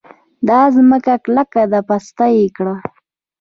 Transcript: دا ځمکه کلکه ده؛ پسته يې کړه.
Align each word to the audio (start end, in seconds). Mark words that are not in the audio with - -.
دا 0.49 0.59
ځمکه 0.75 1.13
کلکه 1.25 1.61
ده؛ 1.71 1.79
پسته 1.87 2.25
يې 2.35 2.45
کړه. 2.57 2.75